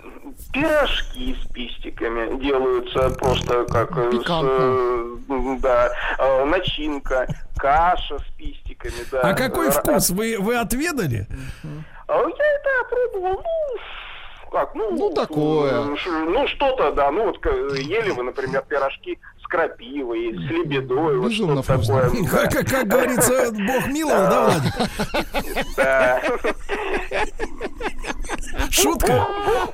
[0.51, 8.64] Пирожки с пистиками делаются просто как с, э, да, э, начинка, каша с пистиками,
[9.11, 9.21] да.
[9.21, 10.09] А какой вкус?
[10.09, 11.27] Вы, вы отведали?
[12.07, 13.79] А я это опробовал, ну,
[14.51, 15.83] как, ну, ну такое.
[15.83, 17.11] Ну, что-то, да.
[17.11, 17.45] Ну, вот
[17.77, 22.09] ели вы, например, пирожки с крапивой, с лебедой, вот что такое.
[22.31, 24.73] Как, как, как говорится, Бог миловал, да, Владик?
[25.75, 26.21] Да.
[28.69, 29.27] Шутка?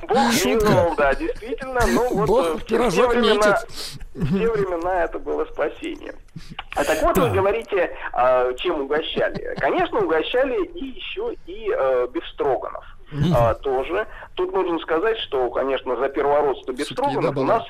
[0.08, 0.94] Бог, Шутка.
[0.96, 1.80] да, действительно.
[1.86, 3.68] Ну, вот Бог в пирожок метит.
[4.14, 6.14] В те времена это было спасение.
[6.76, 9.54] А так вот, вы говорите, а, чем угощали.
[9.58, 12.84] Конечно, угощали и еще и э, бифстроганов
[13.34, 14.06] а, тоже.
[14.34, 17.64] Тут нужно сказать, что, конечно, за первородство Бестроганов у нас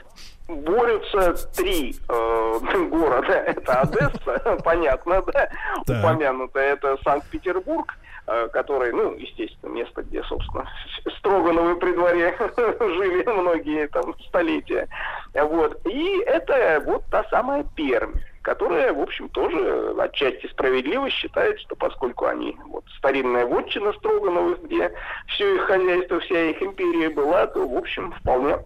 [0.49, 2.59] борются три э,
[2.91, 3.33] города.
[3.33, 5.49] Это Одесса, понятно, да,
[5.83, 6.75] упомянутая.
[6.75, 7.95] Это Санкт-Петербург,
[8.27, 10.69] который, ну, естественно, место, где, собственно,
[11.19, 12.35] Строгановы при дворе
[12.81, 14.89] жили многие там столетия.
[15.35, 15.81] Вот.
[15.87, 22.27] И это вот та самая Пермь которая, в общем, тоже отчасти справедливо считает, что поскольку
[22.27, 24.93] они вот старинная вотчина Строгановых, где
[25.29, 28.59] все их хозяйство, вся их империя была, то, в общем, вполне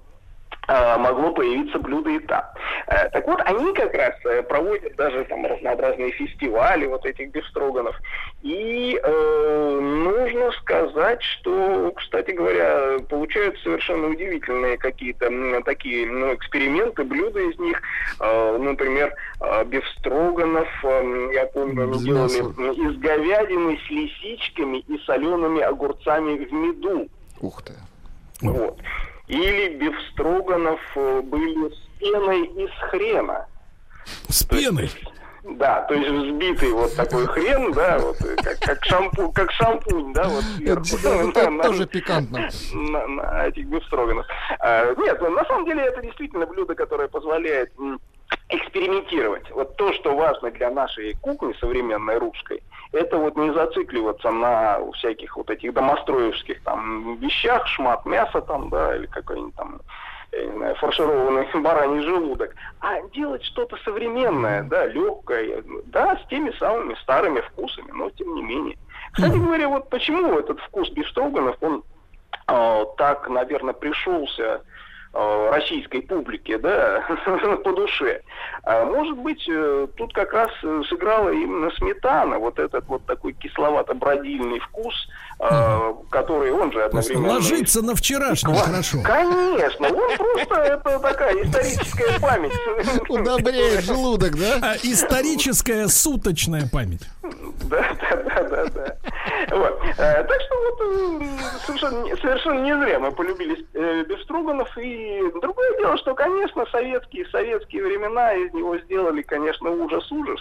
[0.68, 2.44] могло появиться блюдо и там.
[2.88, 7.96] Э, так вот, они как раз э, проводят даже там разнообразные фестивали вот этих бифстроганов.
[8.42, 15.30] И э, нужно сказать, что, кстати говоря, получаются совершенно удивительные какие-то
[15.64, 17.80] такие ну, эксперименты, блюда из них.
[18.20, 25.60] Э, например, э, бифстроганов, э, я помню, они делали из говядины с лисичками и солеными
[25.62, 27.08] огурцами в меду.
[27.40, 27.72] Ух ты.
[28.42, 28.78] Вот.
[29.28, 33.46] Или бифстроганов э, были с пеной из хрена.
[34.28, 34.90] С пеной?
[35.42, 40.12] Да, то есть взбитый вот такой хрен, да, вот э, как, как, шампу, как шампунь,
[40.12, 40.96] да, вот сверху.
[40.96, 42.48] Это, это, тоже пикантно.
[42.72, 44.26] На, на этих бифстроганов.
[44.58, 47.72] А, нет, на самом деле это действительно блюдо, которое позволяет
[48.48, 49.50] экспериментировать.
[49.50, 55.36] Вот то, что важно для нашей кухни современной русской, это вот не зацикливаться на всяких
[55.36, 59.80] вот этих домостроевских там вещах, шмат мяса там, да, или какой-нибудь там
[60.32, 66.50] я не знаю, фаршированный бараний желудок, а делать что-то современное, да, легкое, да, с теми
[66.58, 68.76] самыми старыми вкусами, но тем не менее.
[69.12, 71.82] Кстати говоря, вот почему этот вкус бифстроганов, он
[72.48, 74.62] э, так, наверное, пришелся
[75.50, 77.04] российской публике, да,
[77.64, 78.20] по душе.
[78.64, 83.32] А может быть, э, тут как раз э, сыграла именно сметана, вот этот вот такой
[83.32, 84.94] кисловато-бродильный вкус,
[85.38, 86.06] угу.
[86.10, 87.34] который он же одновременно...
[87.34, 88.98] Ложится на вчерашний, хорошо.
[89.02, 92.52] Конечно, он просто, это такая историческая память.
[93.08, 94.58] Удобряет желудок, да?
[94.62, 97.02] А, историческая суточная память.
[97.70, 98.96] Да, да, да, да, да.
[99.50, 99.80] Вот.
[99.96, 101.22] Так что вот
[101.66, 103.54] совершенно, совершенно не зря мы полюбили
[104.04, 110.40] Беструганов и другое дело, что, конечно, советские советские времена из него сделали, конечно, ужас-ужас.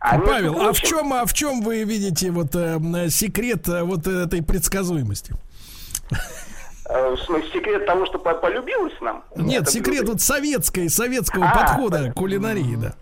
[0.00, 0.68] А Павел, прочим...
[0.68, 2.78] а в чем, а в чем вы видите вот э,
[3.08, 5.34] секрет э, вот этой предсказуемости?
[6.88, 9.24] Э, в смысле, секрет того, что полюбилось нам?
[9.34, 12.94] Нет, секрет вот советской, советского а, подхода к кулинарии, да.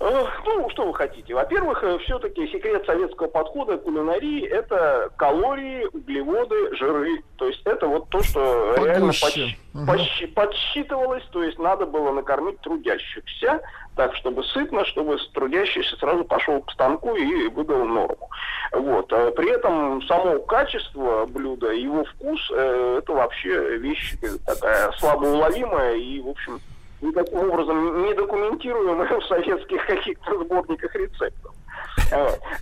[0.00, 1.34] Ну, что вы хотите?
[1.34, 7.22] Во-первых, э, все-таки секрет советского подхода к кулинарии– это калории, углеводы, жиры.
[7.36, 9.58] То есть это вот то, что реально подсч...
[9.74, 9.86] угу.
[9.86, 10.34] подсч...
[10.34, 11.24] подсчитывалось.
[11.32, 13.60] То есть надо было накормить трудящихся
[13.96, 18.30] так, чтобы сытно, чтобы трудящийся сразу пошел к станку и выдал норму.
[18.72, 19.12] Вот.
[19.12, 24.14] А при этом само качество блюда, его вкус э,– это вообще вещь
[24.46, 26.60] такая слабоуловимая и, в общем,
[27.00, 31.54] никаким образом не документируемые в советских каких-то сборниках рецептов.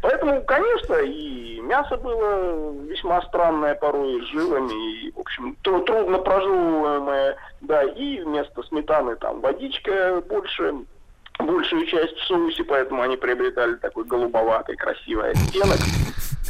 [0.03, 7.37] Поэтому, конечно, и мясо было весьма странное порой, с жилами, и, в общем, трудно прожевываемое,
[7.61, 10.75] да, и вместо сметаны там водичка больше,
[11.38, 15.79] большую часть в соусе, поэтому они приобретали такой голубоватый красивый оттенок.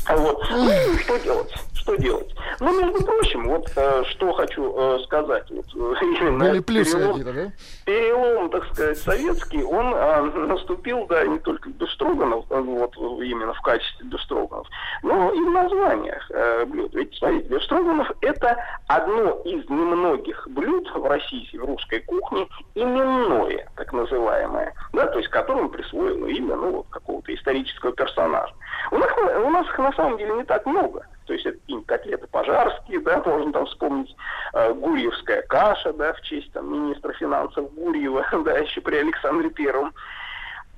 [0.09, 0.45] Вот.
[0.51, 1.55] Ну, что делать?
[1.75, 2.35] Что делать?
[2.61, 5.51] Ну, между прочим, вот э, что хочу э, сказать.
[5.51, 7.53] Вот, э, именно Были плюсы перелом, да?
[7.85, 13.53] перелом, так сказать, советский, он э, наступил, да, не только в Бестроганов, э, вот именно
[13.55, 14.67] в качестве Бестроганов,
[15.03, 16.95] но и в названиях э, блюд.
[16.95, 18.57] Ведь, смотрите, Бестроганов– это
[18.89, 25.31] одно из немногих блюд в российской, в русской кухне, именное, так называемое, да, то есть
[25.31, 28.55] которому присвоено имя, ну, вот, какого-то исторического персонажа.
[28.91, 29.11] У нас,
[29.45, 31.05] у нас их на самом деле не так много.
[31.27, 34.15] То есть это какие-нибудь котлеты пожарские, да, можно там вспомнить
[34.53, 39.93] э, гурьевская каша, да, в честь там министра финансов Гурьева, да, еще при Александре Первом.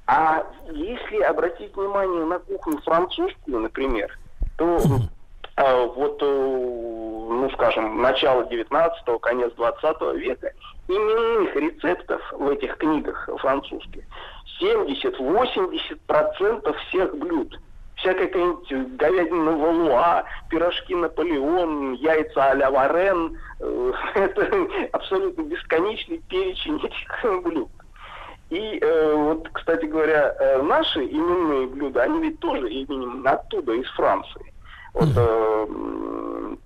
[0.06, 4.18] А если обратить внимание на кухню французскую, например,
[4.56, 4.78] то
[5.56, 10.50] э, вот, э, ну, скажем, начало 19-го, конец 20 века,
[10.88, 14.04] именных рецептов в этих книгах французских
[14.62, 17.60] 70-80% всех блюд–
[17.98, 23.36] всякая какая-нибудь говядина валуа, пирожки Наполеон, яйца а-ля Варен.
[23.60, 27.68] Э, это абсолютно бесконечный перечень этих блюд.
[28.50, 33.88] И э, вот, кстати говоря, э, наши именные блюда, они ведь тоже именем оттуда, из
[33.90, 34.52] Франции.
[34.94, 36.56] Вот э,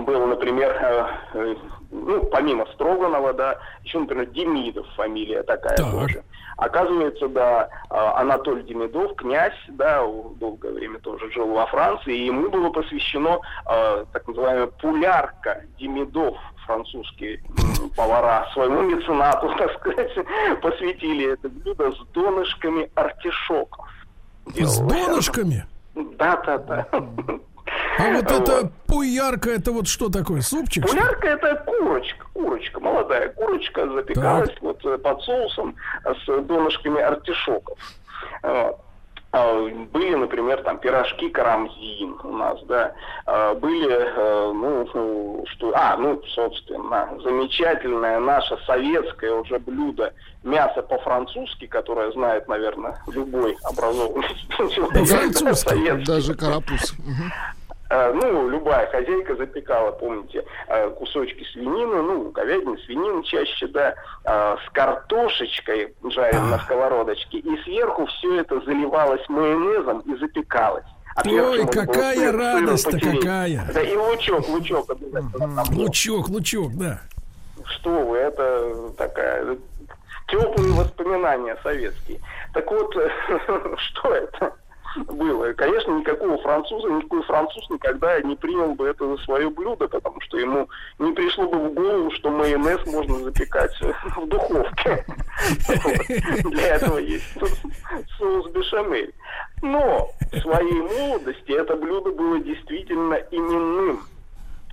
[0.00, 1.54] было, например, э, э,
[1.90, 5.90] ну, помимо Строганова, да, еще, например, Демидов фамилия такая так.
[5.90, 6.22] тоже.
[6.56, 10.04] Оказывается, да, а, Анатолий Демидов, князь, да,
[10.36, 16.36] долгое время тоже жил во Франции, и ему было посвящено э, так называемая пулярка Демидов,
[16.64, 17.42] французские
[17.96, 20.12] повара своему меценату, так сказать,
[20.62, 23.88] посвятили это блюдо с донышками артишоков.
[24.54, 25.66] С донышками?
[25.94, 26.86] Да, да, да.
[27.98, 30.86] А вот это пуярка, это вот что такое, супчик?
[30.88, 34.62] Пуярка это курочка, курочка, молодая курочка запекалась так.
[34.62, 37.78] вот э, под соусом с донышками артишоков.
[38.42, 38.83] Вот.
[39.36, 42.94] А, были, например, там пирожки карамзин у нас, да,
[43.26, 50.12] а, были, э, ну, что, а, ну, собственно, замечательное наше советское уже блюдо
[50.44, 54.28] мясо по-французски, которое знает, наверное, любой образованный
[54.70, 55.08] человек.
[55.08, 56.94] Французский, даже карапуз.
[57.94, 64.56] Э, ну, любая хозяйка запекала, помните, э, кусочки свинины, ну, говядины, свинины чаще, да, э,
[64.66, 70.84] с картошечкой жареной на сковородочке, и сверху все это заливалось майонезом и запекалось.
[71.14, 73.64] А Ой, какая радость-то какая!
[73.72, 75.62] Да, и лучок, лучок обязательно.
[75.70, 77.00] Лучок, лучок, да.
[77.64, 79.56] Что вы, это такая
[80.26, 82.18] теплые воспоминания советские.
[82.52, 82.92] Так вот,
[83.78, 84.52] что это?
[84.96, 85.50] Было.
[85.50, 90.20] И, конечно, никакого француза, никакой француз никогда не принял бы это за свое блюдо, потому
[90.22, 93.72] что ему не пришло бы в голову, что майонез можно запекать
[94.16, 95.04] в духовке.
[96.50, 97.24] Для этого есть
[98.18, 99.14] соус бешамель.
[99.62, 104.04] Но в своей молодости это блюдо было действительно именным.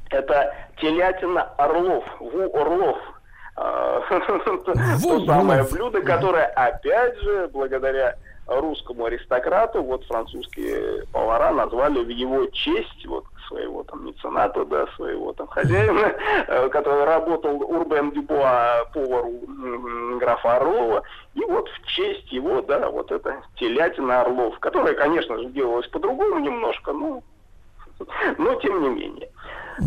[0.09, 2.97] Это телятина орлов, ву орлов–
[3.55, 4.01] а,
[5.01, 8.15] то самое блюдо, которое, опять же, благодаря
[8.59, 15.33] русскому аристократу, вот французские повара назвали в его честь, вот своего там мецената, да, своего
[15.33, 16.13] там хозяина,
[16.47, 19.33] э, который работал Урбен Дюбуа повару
[20.19, 21.03] графа Орлова.
[21.33, 26.39] И вот в честь его, да, вот это телятина Орлов, которая, конечно же, делалась по-другому
[26.39, 27.21] немножко, но,
[28.37, 29.29] но тем не менее.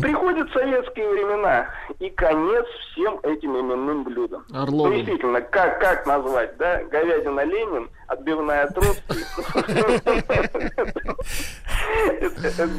[0.01, 1.69] Приходят советские времена,
[2.01, 4.45] и конец всем этим именным блюдам.
[4.53, 4.91] Орловым.
[4.91, 6.83] Ну, действительно, как, как назвать, да?
[6.85, 9.25] Говядина Ленин, отбивная Троцкий.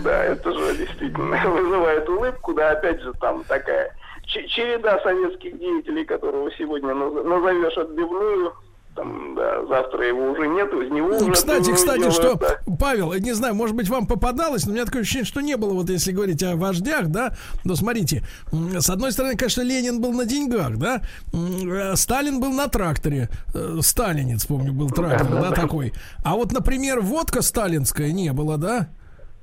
[0.04, 3.95] Да, это же действительно вызывает улыбку, да, опять же, там такая
[4.26, 8.54] череда советских деятелей, которого сегодня назовешь отбивную,
[8.95, 11.31] там, да, завтра его уже нет, из него ну, уже...
[11.31, 12.60] Кстати, кстати, делают, что, да.
[12.79, 15.73] Павел, не знаю, может быть, вам попадалось, но у меня такое ощущение, что не было,
[15.73, 20.25] вот если говорить о вождях, да, но смотрите, с одной стороны, конечно, Ленин был на
[20.25, 21.01] деньгах, да,
[21.34, 27.01] э, Сталин был на тракторе, э, Сталинец, помню, был трактор, да, такой, а вот, например,
[27.01, 28.88] водка сталинская не было, да?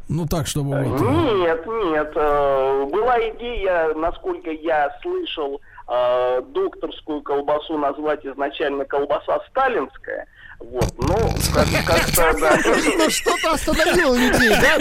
[0.09, 1.01] Ну так, чтобы вот...
[1.01, 2.13] Нет, нет.
[2.17, 5.61] Э, была идея, насколько я слышал,
[5.93, 10.27] э, докторскую колбасу назвать изначально колбаса сталинская.
[10.65, 11.17] Вот, ну,
[11.87, 12.59] как-то, да.
[12.97, 14.79] Ну, что-то остановило людей, да?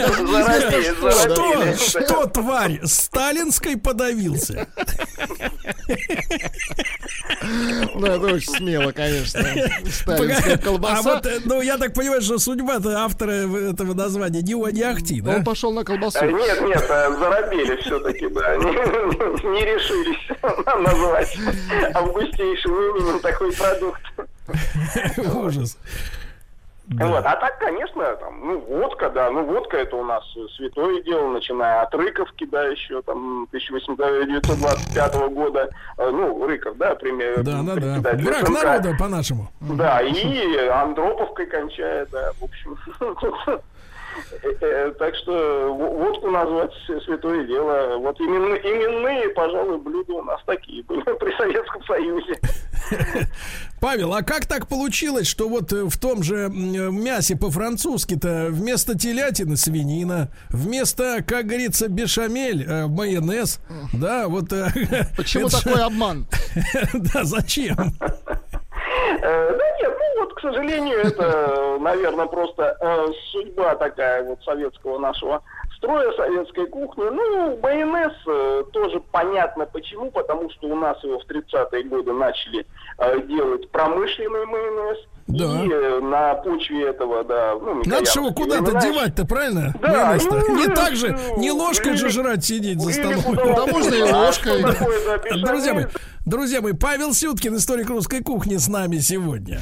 [1.11, 1.75] Заробили.
[1.75, 4.67] Что, тварь, сталинской подавился?
[7.95, 9.43] Ну, это очень смело, конечно.
[9.89, 10.99] Сталинская колбаса.
[10.99, 15.37] А вот, ну, я так понимаю, что судьба-то автора этого названия не, не ахти, да?
[15.37, 16.23] Он пошел на колбасу.
[16.23, 18.55] Нет, нет, э, заробили все-таки, да.
[19.51, 20.29] Не решились
[21.01, 21.37] назвать
[21.93, 24.01] августейшим именем такой продукт.
[25.35, 25.77] Ужас.
[26.87, 27.07] Да.
[27.07, 27.25] Вот.
[27.25, 30.25] А так, конечно, там, ну, водка, да, ну, водка это у нас
[30.57, 37.43] святое дело, начиная от Рыковки, да, еще там 1825 года, э, ну, Рыков, да, пример.
[37.43, 38.11] Да, да, да.
[38.17, 39.49] Враг народа, по-нашему.
[39.61, 42.77] Да, и Андроповкой кончая, да, в общем.
[44.43, 46.71] Э, э, так что водку назвать
[47.05, 47.97] святое дело.
[47.97, 52.39] Вот именно, именные, пожалуй, блюда у нас такие были при Советском Союзе.
[53.79, 60.31] Павел, а как так получилось, что вот в том же мясе по-французски-то вместо телятины свинина,
[60.49, 63.59] вместо, как говорится, бешамель, э, майонез,
[63.93, 64.49] да, вот...
[65.17, 66.27] Почему такой обман?
[66.93, 67.93] Да, зачем?
[70.21, 75.41] Ну вот, к сожалению, это, наверное, просто э, судьба такая вот советского нашего
[75.77, 77.05] строя, советской кухни.
[77.11, 82.67] Ну, майонез э, тоже понятно почему, потому что у нас его в 30-е годы начали
[82.99, 84.97] э, делать промышленный майонез.
[85.25, 85.45] Да.
[85.45, 89.73] И э, на почве этого, да, ну, Надо же его куда-то девать-то, правильно?
[89.81, 90.17] Да.
[90.23, 93.35] Ну, не так же, не ложкой же жрать сидеть за столом.
[93.35, 94.61] Да можно и ложкой.
[95.41, 95.85] Друзья мои,
[96.25, 99.59] друзья мои, Павел Сюткин, историк русской кухни с нами сегодня.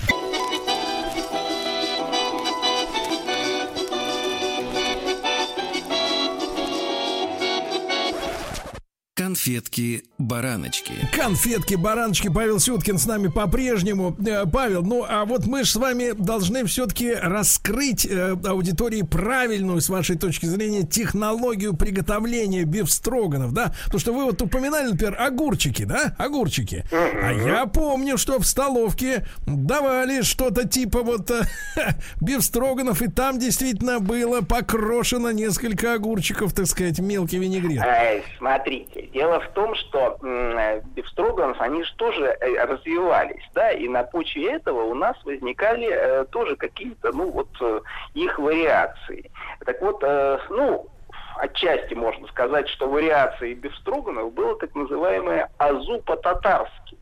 [9.30, 10.94] Конфетки-бараночки.
[11.16, 12.30] Конфетки-бараночки.
[12.34, 14.18] Павел Сюткин с нами по-прежнему.
[14.26, 19.82] Э, Павел, ну а вот мы же с вами должны все-таки раскрыть э, аудитории правильную,
[19.82, 23.76] с вашей точки зрения, технологию приготовления бифстроганов, да?
[23.86, 26.16] Потому что вы вот упоминали, например, огурчики, да?
[26.18, 26.84] Огурчики.
[26.92, 31.44] А я помню, что в столовке давали что-то типа вот э,
[32.22, 37.84] бифстроганов, и там действительно было покрошено несколько огурчиков, так сказать, мелкий винегрет.
[37.86, 43.86] Эй, смотрите, Дело в том, что э, бифстроганов, они же тоже э, развивались, да, и
[43.90, 47.82] на почве этого у нас возникали э, тоже какие-то, ну, вот, э,
[48.14, 49.30] их вариации.
[49.66, 50.88] Так вот, э, ну,
[51.36, 56.98] отчасти можно сказать, что вариацией бифстроганов было так называемое азу по-татарски.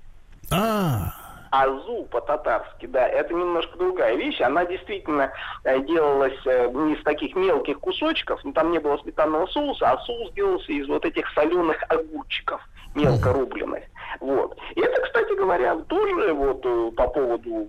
[0.51, 1.13] А,
[1.51, 4.39] азу по-татарски, да, это немножко другая вещь.
[4.41, 5.31] Она действительно
[5.63, 9.99] э, делалась э, не из таких мелких кусочков, но там не было сметанного соуса, а
[9.99, 12.61] соус делался из вот этих соленых огурчиков
[12.95, 13.83] мелко рубленных.
[14.19, 14.57] Вот.
[14.75, 17.67] И это, кстати говоря, тоже вот э, по поводу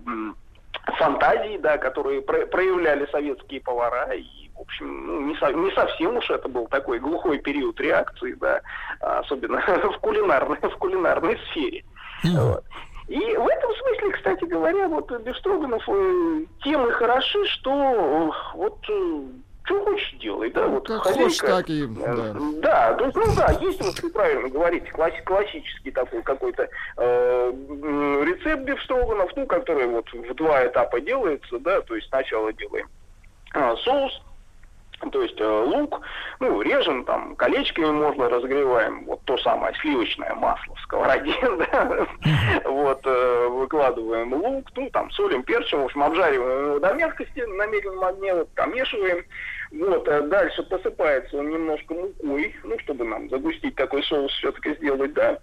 [0.97, 6.29] фантазии, да, которые проявляли советские повара и в общем, ну, не, со, не совсем уж
[6.29, 8.59] это был такой глухой период реакции, да,
[8.99, 9.61] особенно
[9.91, 11.85] в кулинарной, в кулинарной сфере.
[12.25, 12.41] Mm.
[12.41, 12.63] Вот.
[13.09, 18.77] И в этом смысле, кстати говоря, вот Бестроганов э, тем и хороши, что э, вот
[18.87, 19.21] э,
[19.63, 22.35] что хочешь делай, да, вот как хозяйка, хочешь, так и, да.
[22.61, 27.51] Да, то есть, ну да, есть, вот вы правильно говорите, класс, классический такой какой-то э,
[28.25, 32.87] рецепт бифстроганов, ну, который вот в два этапа делается, да, то есть сначала делаем
[33.55, 34.21] э, соус,
[35.11, 36.01] То есть э, лук,
[36.39, 41.33] ну, режем, там, колечками можно разогреваем, вот то самое сливочное масло в сковороде,
[41.71, 42.07] да,
[42.65, 47.65] вот, э, выкладываем лук, ну, там, солим, перчим, в общем, обжариваем его до мягкости на
[47.67, 49.23] медленном огне, вот, помешиваем,
[49.71, 55.13] вот, а дальше посыпается он немножко мукой, ну, чтобы нам загустить такой соус все-таки сделать,
[55.13, 55.39] да,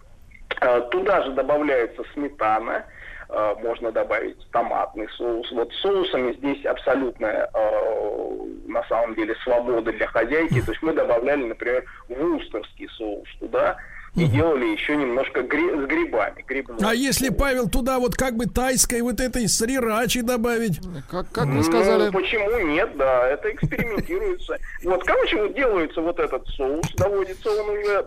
[0.90, 2.84] туда же добавляется сметана,
[3.28, 5.50] Э, можно добавить томатный соус.
[5.52, 10.62] Вот соусами здесь абсолютная э, на самом деле свобода для хозяйки.
[10.62, 13.76] То есть мы добавляли, например, вустерский соус туда
[14.14, 14.32] и угу.
[14.32, 16.44] делали еще немножко гри- с грибами.
[16.46, 16.78] Грибной.
[16.82, 20.80] А если, Павел, туда вот как бы тайской вот этой срирачи добавить?
[21.10, 22.06] Как, как вы сказали?
[22.06, 24.56] Ну, почему нет, да, это экспериментируется.
[24.84, 28.06] Вот, короче, вот делается вот этот соус, доводится он уже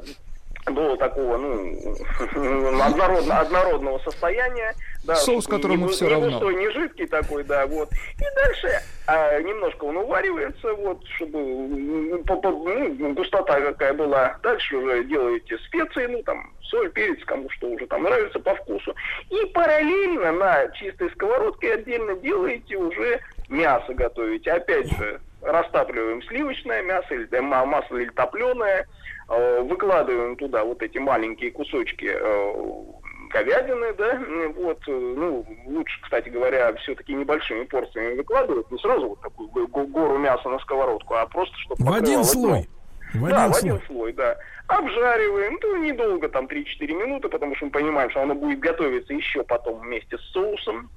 [0.65, 1.95] до такого, ну,
[2.83, 4.73] однородно, однородного состояния.
[5.03, 6.31] Да, Соус, которому не, все не равно.
[6.31, 7.89] Густой, не жидкий такой, да, вот.
[7.91, 14.37] И дальше а, немножко он уваривается, вот, чтобы ну, густота какая была.
[14.43, 18.93] Дальше уже делаете специи, ну, там, соль, перец, кому что уже там нравится по вкусу.
[19.29, 24.51] И параллельно на чистой сковородке отдельно делаете уже мясо готовите.
[24.51, 28.85] Опять же, растапливаем сливочное мясо, или масло или топленое,
[29.31, 32.83] Э, выкладываем туда вот эти маленькие кусочки э,
[33.29, 34.19] говядины, да,
[34.55, 40.17] вот, э, ну, лучше, кстати говоря, все-таки небольшими порциями выкладывать, не сразу вот такую гору
[40.17, 41.75] мяса на сковородку, а просто чтобы...
[41.83, 42.67] В один слой.
[43.13, 43.53] В один да, слой.
[43.53, 44.35] в один слой, да.
[44.65, 49.43] Обжариваем, ну, недолго, там, 3-4 минуты, потому что мы понимаем, что оно будет готовиться еще
[49.43, 50.89] потом вместе с соусом.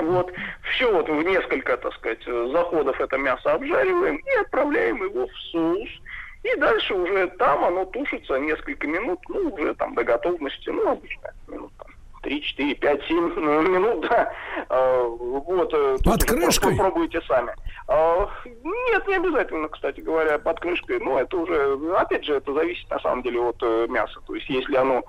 [0.00, 0.32] Вот,
[0.72, 5.88] все вот в несколько, так сказать, заходов это мясо обжариваем и отправляем его в соус.
[6.42, 11.32] И дальше уже там оно тушится несколько минут, ну, уже там до готовности, ну, обычно
[11.48, 11.89] минут там
[12.22, 13.16] 3, 4, 5, 7
[13.68, 14.32] минут, да.
[14.68, 15.72] А, вот.
[15.72, 16.76] Э, под крышкой?
[16.76, 17.54] Попробуйте сами.
[17.88, 21.00] А, нет, не обязательно, кстати говоря, под крышкой.
[21.00, 24.20] Ну, это уже, опять же, это зависит на самом деле от э, мяса.
[24.26, 25.02] То есть, если оно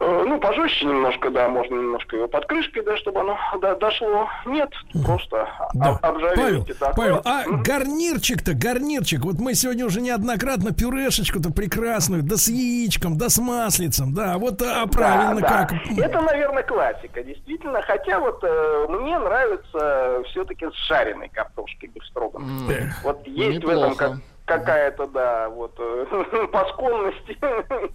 [0.00, 4.28] Э, ну, пожестче немножко, да, можно немножко его под крышкой, да, чтобы оно да, дошло.
[4.44, 4.70] Нет,
[5.04, 5.98] просто да.
[6.02, 6.74] обжариваете.
[6.74, 13.16] Павел, Павел, а гарнирчик-то, гарнирчик, вот мы сегодня уже неоднократно пюрешечку-то прекрасную, да с яичком,
[13.16, 15.74] да с маслицем, да, вот а правильно да, как?
[15.96, 16.04] Да.
[16.04, 22.90] Это, наверное, классика, действительно, хотя вот э, мне нравится все-таки с жареной картошкой без Mm.
[23.02, 23.76] Вот есть Неплохо.
[23.76, 24.12] в этом как
[24.44, 27.38] какая-то, да, вот, э, по склонности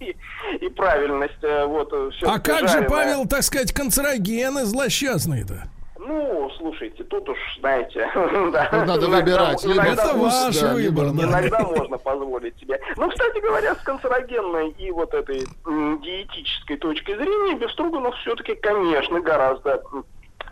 [0.00, 0.16] и,
[0.64, 1.42] и правильность.
[1.42, 5.68] Э, вот, э, все а как же, Павел, так сказать, канцерогены злосчастные-то?
[6.02, 9.66] Ну, слушайте, тут уж, знаете, да, надо иногда, выбирать.
[9.66, 11.10] Иногда, это ваш да, выбор.
[11.12, 11.24] Да.
[11.24, 12.80] Иногда можно позволить себе.
[12.96, 19.82] Ну, кстати говоря, с канцерогенной и вот этой диетической точки зрения, Беструганов все-таки, конечно, гораздо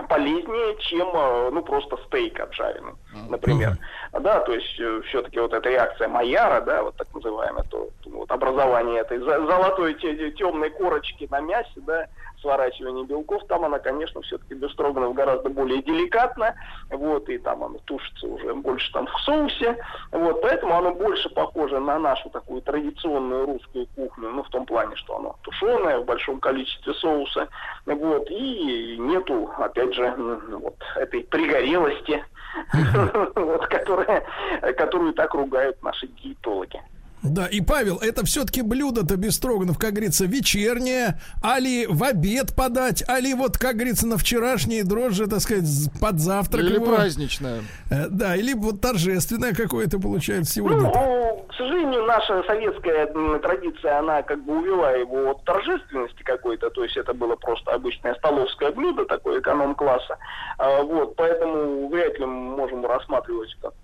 [0.09, 2.93] полезнее, чем э, ну просто стейк обжаренный,
[3.29, 3.79] например.
[4.13, 4.21] Uh-huh.
[4.21, 8.31] Да, то есть э, все-таки вот эта реакция Майяра, да, вот так называемая, то, вот
[8.31, 12.07] образование этой золотой темной корочки на мясе, да,
[12.41, 16.55] сворачивание белков, там она, конечно, все-таки бестроганов гораздо более деликатна,
[16.91, 19.77] вот, и там она тушится уже больше там в соусе,
[20.13, 24.97] вот, поэтому оно больше похоже на нашу такую традиционную русскую кухню, ну, в том плане,
[24.97, 27.49] что оно тушеное в большом количестве соуса,
[27.87, 30.11] вот, и нету, опять же,
[30.51, 32.25] вот, этой пригорелости,
[34.77, 36.81] которую так ругают наши диетологи.
[37.23, 43.09] Да, и Павел, это все-таки блюдо-то без строганов, как говорится, вечернее, али в обед подать,
[43.09, 45.67] али вот, как говорится, на вчерашние дрожжи, так сказать,
[46.01, 46.65] под завтрак.
[46.65, 46.95] Или его.
[46.95, 47.63] праздничное.
[47.91, 50.91] Э, да, или вот торжественное какое-то получается сегодня.
[50.95, 53.07] Ну, к сожалению, наша советская
[53.41, 58.15] традиция, она как бы увела его от торжественности какой-то, то есть это было просто обычное
[58.15, 60.19] столовское блюдо, такое эконом-класса.
[60.59, 63.75] А, вот, поэтому вряд ли мы можем рассматривать как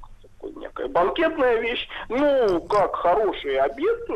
[0.45, 1.89] такой некая банкетная вещь.
[2.09, 4.09] Ну, как хороший обед,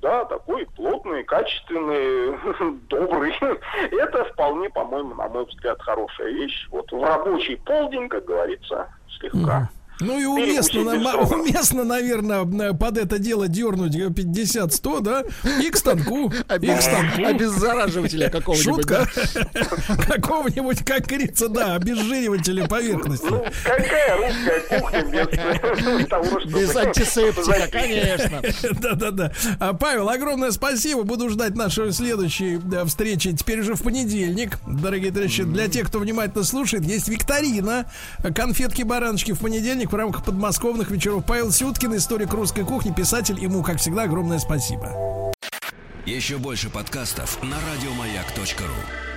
[0.00, 2.36] да, такой плотный, качественный,
[2.88, 3.34] добрый.
[3.90, 6.68] Это вполне, по-моему, на мой взгляд, хорошая вещь.
[6.70, 9.38] Вот в рабочий полдень, как говорится, слегка.
[9.38, 9.81] Mm-hmm.
[10.02, 15.24] Ну и уместно, уместно, наверное, под это дело дернуть 50-100, да?
[15.62, 16.30] И к станку.
[16.60, 17.24] И к станку.
[17.24, 19.08] Обеззараживателя какого-нибудь, Шутка.
[20.06, 23.26] Какого-нибудь, как говорится, да, обезжиривателя поверхности.
[23.30, 25.02] Ну, какая русская кухня
[25.98, 26.48] без того, что...
[26.48, 28.42] Без антисептика, конечно.
[28.80, 29.32] Да-да-да.
[29.58, 31.02] А, Павел, огромное спасибо.
[31.02, 33.32] Буду ждать нашей следующей встречи.
[33.32, 34.58] Теперь уже в понедельник.
[34.66, 37.86] Дорогие товарищи, для тех, кто внимательно слушает, есть викторина.
[38.22, 41.24] Конфетки-бараночки в понедельник в рамках подмосковных вечеров.
[41.26, 43.38] Павел Сюткин, историк русской кухни, писатель.
[43.38, 45.32] Ему, как всегда, огромное спасибо.
[46.06, 49.11] Еще больше подкастов на радиомаяк.ру